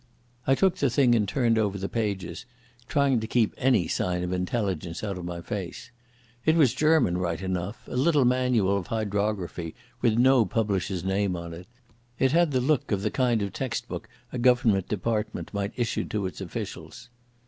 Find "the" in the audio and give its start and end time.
0.77-0.89, 1.77-1.87, 12.49-12.61, 13.03-13.11